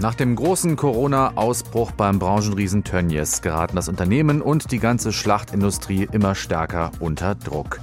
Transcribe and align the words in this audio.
Nach 0.00 0.14
dem 0.14 0.34
großen 0.34 0.76
Corona-Ausbruch 0.76 1.90
beim 1.90 2.18
Branchenriesen 2.18 2.84
Tönnies 2.84 3.42
geraten 3.42 3.76
das 3.76 3.86
Unternehmen 3.86 4.40
und 4.40 4.72
die 4.72 4.78
ganze 4.78 5.12
Schlachtindustrie 5.12 6.08
immer 6.10 6.34
stärker 6.34 6.90
unter 7.00 7.34
Druck. 7.34 7.80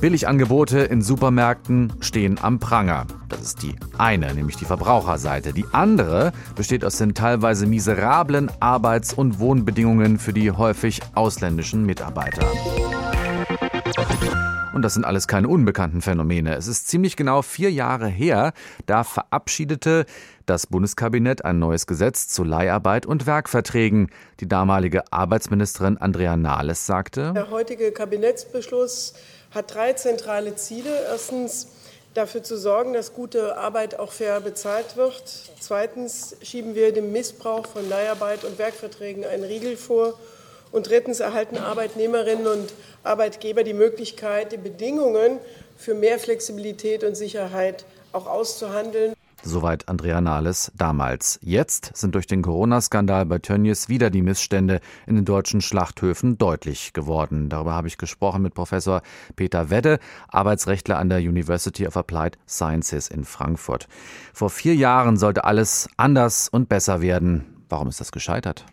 Billigangebote 0.00 0.78
in 0.78 1.02
Supermärkten 1.02 1.92
stehen 2.00 2.38
am 2.40 2.58
Pranger. 2.58 3.06
Das 3.28 3.42
ist 3.42 3.62
die 3.62 3.76
eine, 3.98 4.32
nämlich 4.32 4.56
die 4.56 4.64
Verbraucherseite. 4.64 5.52
Die 5.52 5.66
andere 5.72 6.32
besteht 6.54 6.86
aus 6.86 6.96
den 6.96 7.12
teilweise 7.12 7.66
miserablen 7.66 8.50
Arbeits- 8.60 9.12
und 9.12 9.38
Wohnbedingungen 9.38 10.18
für 10.18 10.32
die 10.32 10.50
häufig 10.50 11.00
ausländischen 11.14 11.84
Mitarbeiter. 11.84 12.46
Und 14.76 14.82
das 14.82 14.92
sind 14.92 15.06
alles 15.06 15.26
keine 15.26 15.48
unbekannten 15.48 16.02
Phänomene. 16.02 16.54
Es 16.54 16.66
ist 16.66 16.86
ziemlich 16.86 17.16
genau 17.16 17.40
vier 17.40 17.72
Jahre 17.72 18.08
her, 18.08 18.52
da 18.84 19.04
verabschiedete 19.04 20.04
das 20.44 20.66
Bundeskabinett 20.66 21.46
ein 21.46 21.58
neues 21.58 21.86
Gesetz 21.86 22.28
zu 22.28 22.44
Leiharbeit 22.44 23.06
und 23.06 23.26
Werkverträgen. 23.26 24.10
Die 24.40 24.46
damalige 24.46 25.10
Arbeitsministerin 25.10 25.96
Andrea 25.96 26.36
Nahles 26.36 26.84
sagte, 26.84 27.32
Der 27.32 27.50
heutige 27.50 27.90
Kabinettsbeschluss 27.90 29.14
hat 29.50 29.74
drei 29.74 29.94
zentrale 29.94 30.56
Ziele. 30.56 30.90
Erstens 31.10 31.68
dafür 32.12 32.42
zu 32.42 32.58
sorgen, 32.58 32.92
dass 32.92 33.14
gute 33.14 33.56
Arbeit 33.56 33.98
auch 33.98 34.12
fair 34.12 34.42
bezahlt 34.42 34.98
wird. 34.98 35.52
Zweitens 35.58 36.36
schieben 36.42 36.74
wir 36.74 36.92
dem 36.92 37.12
Missbrauch 37.12 37.66
von 37.66 37.88
Leiharbeit 37.88 38.44
und 38.44 38.58
Werkverträgen 38.58 39.24
einen 39.24 39.44
Riegel 39.44 39.78
vor. 39.78 40.18
Und 40.72 40.88
drittens 40.88 41.20
erhalten 41.20 41.58
Arbeitnehmerinnen 41.58 42.46
und 42.46 42.74
Arbeitgeber 43.02 43.62
die 43.62 43.74
Möglichkeit, 43.74 44.52
die 44.52 44.56
Bedingungen 44.56 45.38
für 45.76 45.94
mehr 45.94 46.18
Flexibilität 46.18 47.04
und 47.04 47.16
Sicherheit 47.16 47.84
auch 48.12 48.26
auszuhandeln. 48.26 49.14
Soweit 49.42 49.88
Andrea 49.88 50.20
Nahles 50.20 50.72
damals. 50.76 51.38
Jetzt 51.40 51.92
sind 51.94 52.16
durch 52.16 52.26
den 52.26 52.42
Corona-Skandal 52.42 53.26
bei 53.26 53.38
Tönnies 53.38 53.88
wieder 53.88 54.10
die 54.10 54.22
Missstände 54.22 54.80
in 55.06 55.14
den 55.14 55.24
deutschen 55.24 55.60
Schlachthöfen 55.60 56.36
deutlich 56.36 56.94
geworden. 56.94 57.48
Darüber 57.48 57.74
habe 57.74 57.86
ich 57.86 57.96
gesprochen 57.96 58.42
mit 58.42 58.54
Professor 58.54 59.02
Peter 59.36 59.70
Wedde, 59.70 60.00
Arbeitsrechtler 60.28 60.98
an 60.98 61.10
der 61.10 61.18
University 61.18 61.86
of 61.86 61.96
Applied 61.96 62.38
Sciences 62.48 63.08
in 63.08 63.24
Frankfurt. 63.24 63.86
Vor 64.32 64.50
vier 64.50 64.74
Jahren 64.74 65.16
sollte 65.16 65.44
alles 65.44 65.88
anders 65.96 66.48
und 66.48 66.68
besser 66.68 67.00
werden. 67.00 67.44
Warum 67.68 67.86
ist 67.86 68.00
das 68.00 68.10
gescheitert? 68.10 68.64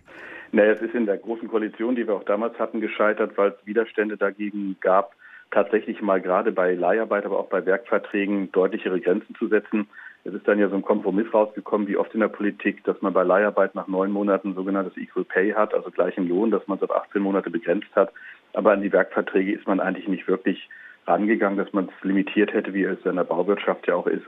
Naja, 0.53 0.73
es 0.73 0.81
ist 0.83 0.93
in 0.93 1.07
der 1.07 1.17
großen 1.17 1.47
Koalition, 1.47 1.95
die 1.95 2.05
wir 2.05 2.13
auch 2.13 2.25
damals 2.25 2.59
hatten, 2.59 2.79
gescheitert, 2.79 3.35
weil 3.39 3.49
es 3.49 3.65
Widerstände 3.65 4.17
dagegen 4.17 4.77
gab, 4.81 5.15
tatsächlich 5.49 5.99
mal 6.03 6.21
gerade 6.21 6.51
bei 6.51 6.75
Leiharbeit, 6.75 7.25
aber 7.25 7.39
auch 7.39 7.49
bei 7.49 7.65
Werkverträgen 7.65 8.51
deutlichere 8.51 9.01
Grenzen 9.01 9.33
zu 9.33 9.47
setzen. 9.47 9.87
Es 10.23 10.31
ist 10.31 10.47
dann 10.47 10.59
ja 10.59 10.69
so 10.69 10.75
ein 10.75 10.83
Kompromiss 10.83 11.33
rausgekommen, 11.33 11.87
wie 11.87 11.97
oft 11.97 12.13
in 12.13 12.19
der 12.19 12.27
Politik, 12.27 12.83
dass 12.83 13.01
man 13.01 13.13
bei 13.13 13.23
Leiharbeit 13.23 13.73
nach 13.73 13.87
neun 13.87 14.11
Monaten 14.11 14.53
sogenanntes 14.53 14.95
Equal 14.95 15.25
Pay 15.25 15.53
hat, 15.53 15.73
also 15.73 15.89
gleichen 15.89 16.29
Lohn, 16.29 16.51
dass 16.51 16.67
man 16.67 16.77
es 16.77 16.83
auf 16.83 16.95
18 16.95 17.19
Monate 17.19 17.49
begrenzt 17.49 17.89
hat. 17.95 18.13
Aber 18.53 18.73
an 18.73 18.83
die 18.83 18.93
Werkverträge 18.93 19.53
ist 19.53 19.65
man 19.65 19.79
eigentlich 19.79 20.07
nicht 20.07 20.27
wirklich 20.27 20.69
rangegangen, 21.07 21.57
dass 21.57 21.73
man 21.73 21.85
es 21.85 22.03
limitiert 22.03 22.53
hätte, 22.53 22.75
wie 22.75 22.83
es 22.83 23.03
in 23.05 23.15
der 23.15 23.23
Bauwirtschaft 23.23 23.87
ja 23.87 23.95
auch 23.95 24.05
ist. 24.05 24.25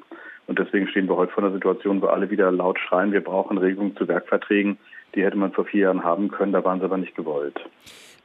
Und 0.48 0.60
deswegen 0.60 0.88
stehen 0.88 1.08
wir 1.08 1.16
heute 1.16 1.32
vor 1.32 1.44
einer 1.44 1.54
Situation, 1.54 2.02
wo 2.02 2.08
alle 2.08 2.30
wieder 2.30 2.52
laut 2.52 2.80
schreien, 2.80 3.12
wir 3.12 3.24
brauchen 3.24 3.58
Regelungen 3.58 3.96
zu 3.98 4.08
Werkverträgen. 4.08 4.78
Die 5.16 5.24
hätte 5.24 5.38
man 5.38 5.52
vor 5.54 5.66
vier 5.66 5.82
Jahren 5.82 6.04
haben 6.04 6.30
können, 6.30 6.52
da 6.52 6.64
waren 6.64 6.80
sie 6.80 6.86
aber 6.86 6.98
nicht 6.98 7.16
gewollt. 7.16 7.60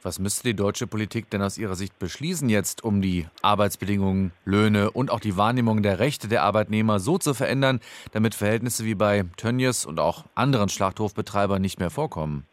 Was 0.03 0.19
müsste 0.19 0.47
die 0.47 0.55
deutsche 0.55 0.87
Politik 0.87 1.29
denn 1.29 1.43
aus 1.43 1.59
Ihrer 1.59 1.75
Sicht 1.75 1.99
beschließen 1.99 2.49
jetzt, 2.49 2.83
um 2.83 3.01
die 3.01 3.27
Arbeitsbedingungen, 3.43 4.31
Löhne 4.45 4.89
und 4.89 5.11
auch 5.11 5.19
die 5.19 5.37
Wahrnehmung 5.37 5.83
der 5.83 5.99
Rechte 5.99 6.27
der 6.27 6.41
Arbeitnehmer 6.41 6.97
so 6.99 7.19
zu 7.19 7.35
verändern, 7.35 7.79
damit 8.11 8.33
Verhältnisse 8.33 8.83
wie 8.83 8.95
bei 8.95 9.25
Tönnies 9.37 9.85
und 9.85 9.99
auch 9.99 10.25
anderen 10.33 10.69
Schlachthofbetreibern 10.69 11.61
nicht 11.61 11.79
mehr 11.79 11.91
vorkommen? 11.91 12.47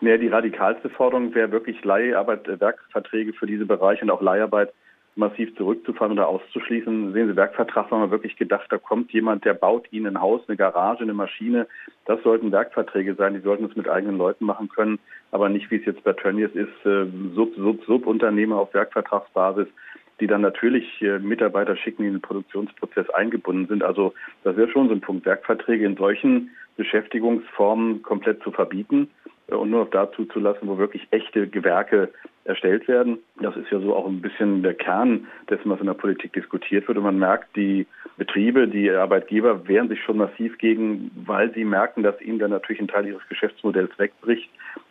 Naja, 0.00 0.18
die 0.18 0.28
radikalste 0.28 0.90
Forderung 0.90 1.32
wäre 1.34 1.52
wirklich 1.52 1.82
Leiharbeit, 1.84 2.46
Werkverträge 2.60 3.32
für 3.34 3.46
diese 3.46 3.66
Bereiche 3.66 4.02
und 4.02 4.10
auch 4.10 4.20
Leiharbeit 4.20 4.72
massiv 5.16 5.54
zurückzufahren 5.56 6.12
oder 6.12 6.28
auszuschließen. 6.28 7.12
Sehen 7.12 7.28
Sie, 7.28 7.36
Werkvertrag 7.36 7.90
war 7.90 7.98
mal 7.98 8.10
wirklich 8.10 8.36
gedacht, 8.36 8.66
da 8.70 8.78
kommt 8.78 9.12
jemand, 9.12 9.44
der 9.44 9.54
baut 9.54 9.86
Ihnen 9.92 10.16
ein 10.16 10.20
Haus, 10.20 10.42
eine 10.48 10.56
Garage, 10.56 11.02
eine 11.02 11.14
Maschine. 11.14 11.66
Das 12.06 12.22
sollten 12.22 12.52
Werkverträge 12.52 13.14
sein, 13.14 13.34
die 13.34 13.40
sollten 13.40 13.64
es 13.64 13.76
mit 13.76 13.88
eigenen 13.88 14.18
Leuten 14.18 14.44
machen 14.44 14.68
können, 14.68 14.98
aber 15.30 15.48
nicht, 15.48 15.70
wie 15.70 15.76
es 15.76 15.84
jetzt 15.84 16.04
bei 16.04 16.12
Tönnies 16.12 16.50
ist, 16.54 16.86
äh, 16.86 17.06
Sub, 17.34 17.54
Sub, 17.56 17.84
Subunternehmer 17.84 18.56
auf 18.56 18.74
Werkvertragsbasis, 18.74 19.68
die 20.20 20.26
dann 20.26 20.42
natürlich 20.42 21.00
äh, 21.02 21.18
Mitarbeiter 21.18 21.76
schicken, 21.76 22.02
die 22.02 22.08
in 22.08 22.14
den 22.14 22.22
Produktionsprozess 22.22 23.10
eingebunden 23.10 23.66
sind. 23.66 23.82
Also 23.82 24.14
das 24.42 24.56
wäre 24.56 24.70
schon 24.70 24.88
so 24.88 24.94
ein 24.94 25.00
Punkt, 25.00 25.26
Werkverträge 25.26 25.84
in 25.84 25.96
solchen 25.96 26.50
Beschäftigungsformen 26.76 28.02
komplett 28.02 28.42
zu 28.42 28.50
verbieten 28.50 29.10
äh, 29.48 29.54
und 29.54 29.70
nur 29.70 29.84
noch 29.84 29.90
dazu 29.90 30.24
zu 30.26 30.40
lassen, 30.40 30.68
wo 30.68 30.78
wirklich 30.78 31.06
echte 31.10 31.48
Gewerke 31.48 32.10
erstellt 32.44 32.88
werden. 32.88 33.18
Das 33.40 33.56
ist 33.56 33.70
ja 33.70 33.80
so 33.80 33.96
auch 33.96 34.06
ein 34.06 34.20
bisschen 34.20 34.62
der 34.62 34.74
Kern 34.74 35.26
dessen, 35.50 35.68
was 35.68 35.80
in 35.80 35.86
der 35.86 35.94
Politik 35.94 36.32
diskutiert 36.34 36.86
wird. 36.86 36.98
Und 36.98 37.04
man 37.04 37.18
merkt, 37.18 37.56
die 37.56 37.86
Betriebe, 38.16 38.68
die 38.68 38.88
Arbeitgeber 38.90 39.66
wehren 39.66 39.88
sich 39.88 40.00
schon 40.04 40.18
massiv 40.18 40.56
gegen, 40.58 41.10
weil 41.26 41.52
sie 41.52 41.64
merken, 41.64 42.04
dass 42.04 42.20
ihnen 42.20 42.38
dann 42.38 42.52
natürlich 42.52 42.80
ein 42.80 42.86
Teil 42.86 43.06
ihres 43.06 43.26
Geschäftsmodells 43.28 43.98
wegbricht. 43.98 44.48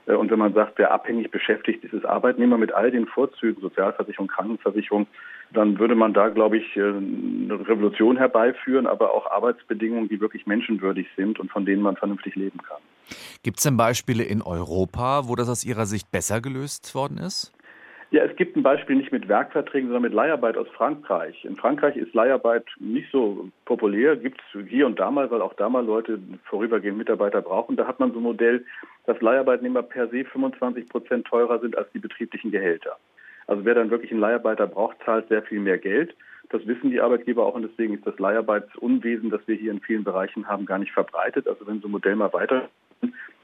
Äh, 0.07 0.15
und 0.15 0.29
wenn 0.29 0.39
man 0.39 0.53
sagt, 0.53 0.77
wer 0.77 0.91
abhängig 0.91 1.31
beschäftigt 1.31 1.85
ist, 1.85 1.93
ist 1.93 2.05
Arbeitnehmer 2.05 2.57
mit 2.57 2.73
all 2.73 2.91
den 2.91 3.05
Vorzügen, 3.05 3.61
Sozialversicherung, 3.61 4.27
Krankenversicherung, 4.27 5.07
dann 5.53 5.79
würde 5.79 5.95
man 5.95 6.13
da, 6.13 6.27
glaube 6.27 6.57
ich, 6.57 6.75
äh, 6.75 6.81
eine 6.81 7.65
Revolution 7.65 8.17
herbeiführen, 8.17 8.87
aber 8.87 9.13
auch 9.13 9.31
Arbeitsbedingungen, 9.31 10.09
die 10.09 10.19
wirklich 10.19 10.45
menschenwürdig 10.45 11.07
sind 11.15 11.39
und 11.39 11.49
von 11.49 11.65
denen 11.65 11.81
man 11.81 11.95
vernünftig 11.95 12.35
leben 12.35 12.59
kann. 12.59 12.81
Gibt 13.41 13.57
es 13.59 13.63
denn 13.63 13.77
Beispiele 13.77 14.23
in 14.23 14.41
Europa, 14.41 15.29
wo 15.29 15.35
das 15.35 15.47
aus 15.47 15.63
Ihrer 15.63 15.85
Sicht 15.85 16.11
besser 16.11 16.41
gelöst 16.41 16.93
worden 16.93 17.17
ist? 17.17 17.53
Ja, 18.13 18.24
es 18.24 18.35
gibt 18.35 18.56
ein 18.56 18.62
Beispiel 18.62 18.96
nicht 18.96 19.12
mit 19.12 19.28
Werkverträgen, 19.28 19.88
sondern 19.90 20.03
mit 20.03 20.13
Leiharbeit 20.13 20.56
aus 20.56 20.68
Frankreich. 20.68 21.44
In 21.46 21.56
Frankreich 21.56 21.97
ist 21.97 22.13
Leiharbeit 22.13 22.63
nicht 22.78 23.12
so 23.12 23.50
populär, 23.66 24.16
gibt 24.16 24.40
es 24.40 24.68
hier 24.69 24.85
und 24.85 25.00
da 25.00 25.09
mal, 25.09 25.31
weil 25.31 25.41
auch 25.41 25.56
da 25.56 25.68
mal 25.68 25.84
Leute 25.84 26.19
vorübergehend 26.44 27.00
Mitarbeiter 27.00 27.41
brauchen. 27.41 27.75
Da 27.75 27.88
hat 27.88 28.00
man 28.00 28.12
so 28.12 28.19
ein 28.19 28.24
Modell, 28.24 28.66
dass 29.07 29.19
Leiharbeitnehmer 29.19 29.81
per 29.81 30.09
se 30.09 30.25
25 30.25 30.90
Prozent 30.90 31.25
teurer 31.25 31.57
sind 31.57 31.75
als 31.75 31.91
die 31.91 31.97
betrieblichen 31.97 32.51
Gehälter. 32.51 32.97
Also 33.47 33.66
wer 33.66 33.74
dann 33.74 33.90
wirklich 33.90 34.12
einen 34.12 34.22
Leiharbeiter 34.22 34.68
braucht, 34.68 34.97
zahlt 35.03 35.28
sehr 35.30 35.41
viel 35.41 35.59
mehr 35.59 35.80
Geld. 35.80 36.16
Das 36.51 36.68
wissen 36.68 36.91
die 36.91 37.01
Arbeitgeber 37.01 37.44
auch 37.44 37.56
und 37.56 37.63
deswegen 37.63 37.95
ist 37.95 38.06
das 38.06 38.19
Leiharbeitsunwesen, 38.19 39.31
das 39.31 39.41
wir 39.47 39.56
hier 39.56 39.72
in 39.72 39.81
vielen 39.81 40.03
Bereichen 40.03 40.47
haben, 40.47 40.68
gar 40.68 40.78
nicht 40.78 40.91
verbreitet. 40.91 41.47
Also 41.47 41.66
wenn 41.66 41.81
so 41.81 41.88
ein 41.88 41.91
Modell 41.91 42.16
mal 42.16 42.31
weiter, 42.31 42.69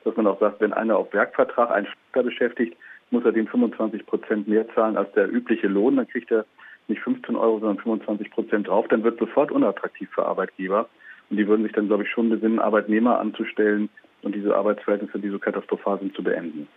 dass 0.03 0.15
man 0.15 0.27
auch 0.27 0.39
sagt, 0.39 0.61
wenn 0.61 0.73
einer 0.73 0.95
auf 0.95 1.11
Werkvertrag 1.11 1.71
einen 1.71 1.87
Stuttgart 1.87 2.25
beschäftigt, 2.25 2.77
muss 3.11 3.25
er 3.25 3.31
dem 3.31 3.47
25 3.47 4.05
Prozent 4.05 4.47
mehr 4.47 4.67
zahlen 4.73 4.97
als 4.97 5.11
der 5.13 5.31
übliche 5.31 5.67
Lohn, 5.67 5.97
dann 5.97 6.07
kriegt 6.07 6.31
er 6.31 6.45
nicht 6.87 7.01
15 7.01 7.35
Euro, 7.35 7.59
sondern 7.59 7.77
25 7.77 8.31
Prozent 8.31 8.67
drauf, 8.67 8.87
dann 8.89 9.03
wird 9.03 9.19
sofort 9.19 9.51
unattraktiv 9.51 10.09
für 10.13 10.25
Arbeitgeber. 10.25 10.89
Und 11.29 11.37
die 11.37 11.47
würden 11.47 11.63
sich 11.63 11.73
dann, 11.73 11.87
glaube 11.87 12.03
ich, 12.03 12.09
schon 12.09 12.29
besinnen, 12.29 12.59
Arbeitnehmer 12.59 13.19
anzustellen 13.19 13.89
und 14.23 14.33
diese 14.33 14.55
Arbeitsverhältnisse, 14.55 15.19
die 15.19 15.29
so 15.29 15.37
katastrophal 15.37 15.99
sind, 15.99 16.15
zu 16.15 16.23
beenden. 16.23 16.67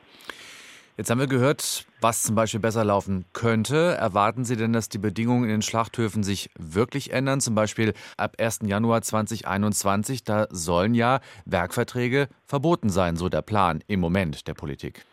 Jetzt 0.98 1.10
haben 1.10 1.20
wir 1.20 1.26
gehört, 1.26 1.86
was 2.02 2.22
zum 2.22 2.34
Beispiel 2.34 2.60
besser 2.60 2.84
laufen 2.84 3.24
könnte. 3.32 3.96
Erwarten 3.98 4.44
Sie 4.44 4.56
denn, 4.56 4.74
dass 4.74 4.90
die 4.90 4.98
Bedingungen 4.98 5.44
in 5.44 5.50
den 5.50 5.62
Schlachthöfen 5.62 6.22
sich 6.22 6.50
wirklich 6.58 7.14
ändern? 7.14 7.40
Zum 7.40 7.54
Beispiel 7.54 7.94
ab 8.18 8.36
1. 8.38 8.60
Januar 8.66 9.00
2021, 9.00 10.22
da 10.22 10.46
sollen 10.50 10.92
ja 10.92 11.20
Werkverträge 11.46 12.28
verboten 12.44 12.90
sein, 12.90 13.16
so 13.16 13.30
der 13.30 13.40
Plan 13.40 13.82
im 13.86 14.00
Moment 14.00 14.46
der 14.46 14.54
Politik. 14.54 15.06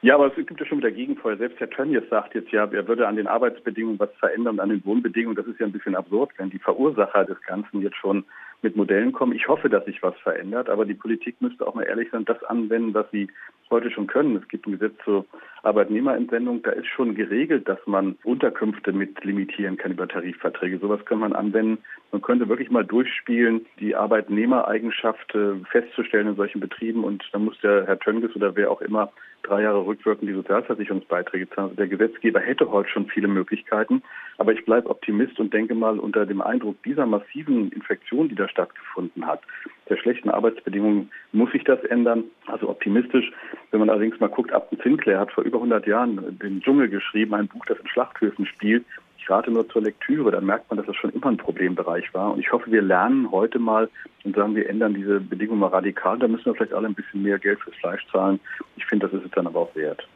Ja, 0.00 0.14
aber 0.14 0.28
es 0.28 0.34
gibt 0.36 0.60
ja 0.60 0.66
schon 0.66 0.78
wieder 0.78 0.92
Gegenfeuer. 0.92 1.36
Selbst 1.36 1.58
Herr 1.58 1.70
Tönnies 1.70 2.08
sagt 2.08 2.34
jetzt 2.34 2.52
ja, 2.52 2.64
er 2.70 2.86
würde 2.86 3.08
an 3.08 3.16
den 3.16 3.26
Arbeitsbedingungen 3.26 3.98
was 3.98 4.10
verändern 4.20 4.54
und 4.54 4.60
an 4.60 4.68
den 4.68 4.84
Wohnbedingungen. 4.84 5.36
Das 5.36 5.46
ist 5.46 5.58
ja 5.58 5.66
ein 5.66 5.72
bisschen 5.72 5.96
absurd, 5.96 6.30
wenn 6.36 6.50
die 6.50 6.60
Verursacher 6.60 7.24
des 7.24 7.40
Ganzen 7.42 7.82
jetzt 7.82 7.96
schon 7.96 8.24
mit 8.62 8.76
Modellen 8.76 9.12
kommen. 9.12 9.34
Ich 9.34 9.48
hoffe, 9.48 9.68
dass 9.68 9.84
sich 9.86 10.00
was 10.02 10.16
verändert, 10.18 10.68
aber 10.68 10.84
die 10.84 10.94
Politik 10.94 11.40
müsste 11.40 11.66
auch 11.66 11.74
mal 11.74 11.82
ehrlich 11.82 12.08
sein, 12.12 12.24
das 12.24 12.42
anwenden, 12.44 12.94
was 12.94 13.10
sie 13.10 13.28
heute 13.70 13.90
schon 13.90 14.06
können. 14.06 14.36
Es 14.36 14.48
gibt 14.48 14.66
ein 14.66 14.78
Gesetz 14.78 14.94
zur 15.04 15.24
Arbeitnehmerentsendung, 15.62 16.62
da 16.62 16.70
ist 16.70 16.86
schon 16.86 17.14
geregelt, 17.14 17.68
dass 17.68 17.78
man 17.86 18.16
Unterkünfte 18.24 18.92
mit 18.92 19.24
limitieren 19.24 19.76
kann 19.76 19.92
über 19.92 20.08
Tarifverträge. 20.08 20.78
Sowas 20.78 21.04
kann 21.04 21.18
man 21.18 21.32
anwenden. 21.32 21.78
Man 22.12 22.22
könnte 22.22 22.48
wirklich 22.48 22.70
mal 22.70 22.84
durchspielen, 22.84 23.66
die 23.80 23.94
Arbeitnehmereigenschaft 23.94 25.34
äh, 25.34 25.56
festzustellen 25.70 26.28
in 26.28 26.36
solchen 26.36 26.60
Betrieben 26.60 27.04
und 27.04 27.24
dann 27.32 27.44
muss 27.44 27.60
der 27.60 27.86
Herr 27.86 27.98
Tönges 27.98 28.34
oder 28.34 28.56
wer 28.56 28.70
auch 28.70 28.80
immer 28.80 29.12
drei 29.42 29.62
Jahre 29.62 29.86
rückwirkend 29.86 30.28
die 30.28 30.34
Sozialversicherungsbeiträge 30.34 31.48
zahlen. 31.50 31.70
Also 31.70 31.76
der 31.76 31.88
Gesetzgeber 31.88 32.40
hätte 32.40 32.70
heute 32.70 32.90
schon 32.90 33.06
viele 33.06 33.28
Möglichkeiten, 33.28 34.02
aber 34.36 34.52
ich 34.52 34.64
bleibe 34.64 34.90
Optimist 34.90 35.38
und 35.40 35.52
denke 35.52 35.74
mal 35.74 35.98
unter 35.98 36.26
dem 36.26 36.40
Eindruck 36.40 36.82
dieser 36.82 37.06
massiven 37.06 37.70
Infektion, 37.72 38.28
die 38.28 38.34
da 38.34 38.48
stattgefunden 38.48 39.26
hat, 39.26 39.40
der 39.88 39.96
schlechten 39.96 40.30
Arbeitsbedingungen, 40.30 41.10
muss 41.32 41.50
sich 41.52 41.64
das 41.64 41.82
ändern. 41.84 42.24
Also 42.46 42.68
optimistisch. 42.68 43.32
Wenn 43.70 43.80
man 43.80 43.90
allerdings 43.90 44.20
mal 44.20 44.28
guckt, 44.28 44.52
Abten 44.52 44.78
Sinclair 44.82 45.20
hat 45.20 45.32
vor 45.32 45.44
über 45.44 45.57
100 45.58 45.86
Jahren 45.86 46.38
den 46.38 46.60
Dschungel 46.60 46.88
geschrieben, 46.88 47.34
ein 47.34 47.48
Buch, 47.48 47.64
das 47.66 47.78
in 47.78 47.88
Schlachthöfen 47.88 48.46
spielt. 48.46 48.84
Ich 49.18 49.28
rate 49.28 49.50
nur 49.50 49.68
zur 49.68 49.82
Lektüre, 49.82 50.30
dann 50.30 50.46
merkt 50.46 50.70
man, 50.70 50.78
dass 50.78 50.86
das 50.86 50.96
schon 50.96 51.10
immer 51.10 51.26
ein 51.26 51.36
Problembereich 51.36 52.12
war. 52.14 52.32
Und 52.32 52.40
ich 52.40 52.50
hoffe, 52.50 52.70
wir 52.70 52.82
lernen 52.82 53.30
heute 53.30 53.58
mal 53.58 53.90
und 54.24 54.34
sagen, 54.36 54.54
wir 54.54 54.68
ändern 54.68 54.94
diese 54.94 55.20
Bedingungen 55.20 55.60
mal 55.60 55.68
radikal. 55.68 56.18
Da 56.18 56.28
müssen 56.28 56.46
wir 56.46 56.54
vielleicht 56.54 56.72
alle 56.72 56.88
ein 56.88 56.94
bisschen 56.94 57.22
mehr 57.22 57.38
Geld 57.38 57.60
fürs 57.60 57.76
Fleisch 57.76 58.06
zahlen. 58.10 58.40
Ich 58.76 58.86
finde, 58.86 59.06
das 59.06 59.18
ist 59.18 59.26
es 59.26 59.30
dann 59.32 59.46
aber 59.46 59.60
auch 59.60 59.76
wert. 59.76 60.06